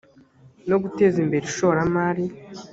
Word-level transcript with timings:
no 0.69 0.77
guteza 0.83 1.17
imbere 1.23 1.43
ishoramari 1.45 2.25